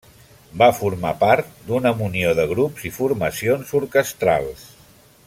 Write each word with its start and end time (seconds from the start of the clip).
Va 0.61 0.69
formar 0.77 1.11
part 1.19 1.51
d'una 1.67 1.91
munió 2.01 2.33
de 2.41 2.47
grups 2.53 2.89
i 2.91 2.95
formacions 2.99 3.75
orquestrals. 3.85 4.65